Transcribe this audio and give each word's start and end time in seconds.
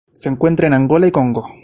Se 0.13 0.29
encuentra 0.29 0.65
en 0.65 0.73
Angola 0.73 1.05
y 1.05 1.11
Congo. 1.11 1.45